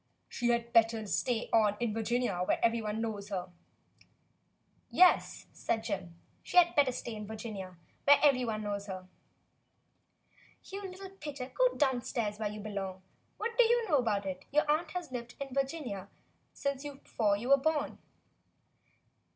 [0.01, 3.99] ^" "She had certainly better stay on in Virginia, where every one knows her," he
[3.99, 4.85] said.
[4.97, 9.07] "Yes," said Jim, "she had better stay in Virginia, where every one knows her."
[10.63, 13.03] "You little pitcher, go downstairs where you be long.
[13.37, 14.45] What do you know about it?
[14.49, 16.07] Your aunt has lived in Virginia
[16.51, 17.99] since before you were born."